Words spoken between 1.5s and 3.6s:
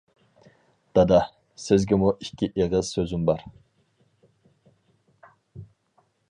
سىزگىمۇ ئىككى ئېغىز سۆزۈم بار.